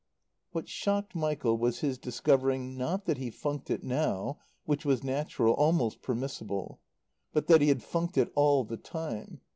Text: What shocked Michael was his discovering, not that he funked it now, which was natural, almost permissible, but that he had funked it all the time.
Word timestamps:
What 0.51 0.67
shocked 0.67 1.13
Michael 1.13 1.59
was 1.59 1.81
his 1.81 1.99
discovering, 1.99 2.75
not 2.75 3.05
that 3.05 3.19
he 3.19 3.29
funked 3.29 3.69
it 3.69 3.83
now, 3.83 4.39
which 4.65 4.83
was 4.83 5.03
natural, 5.03 5.53
almost 5.53 6.01
permissible, 6.01 6.79
but 7.33 7.45
that 7.45 7.61
he 7.61 7.67
had 7.67 7.83
funked 7.83 8.17
it 8.17 8.31
all 8.33 8.63
the 8.63 8.77
time. 8.77 9.41